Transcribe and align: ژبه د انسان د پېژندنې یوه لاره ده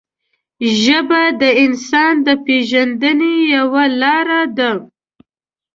ژبه 0.81 1.21
د 1.41 1.43
انسان 1.63 2.13
د 2.27 2.29
پېژندنې 2.45 3.33
یوه 3.55 3.83
لاره 4.01 4.41
ده 4.57 4.71